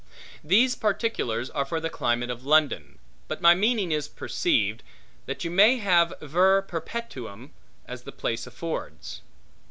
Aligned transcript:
These 0.43 0.75
particulars 0.77 1.51
are 1.51 1.63
for 1.63 1.79
the 1.79 1.87
climate 1.91 2.31
of 2.31 2.43
London; 2.43 2.97
but 3.27 3.39
my 3.39 3.53
meaning 3.53 3.91
is 3.91 4.07
perceived, 4.07 4.81
that 5.27 5.43
you 5.43 5.51
may 5.51 5.77
have 5.77 6.15
ver 6.19 6.63
perpetuum, 6.63 7.51
as 7.85 8.01
the 8.01 8.11
place 8.11 8.47
affords. 8.47 9.21